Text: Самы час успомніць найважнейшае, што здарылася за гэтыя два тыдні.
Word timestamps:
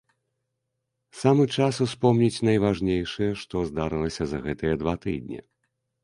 Самы 1.21 1.43
час 1.57 1.75
успомніць 1.85 2.43
найважнейшае, 2.49 3.27
што 3.41 3.61
здарылася 3.69 4.23
за 4.31 4.37
гэтыя 4.47 4.79
два 4.85 4.93
тыдні. 5.05 5.39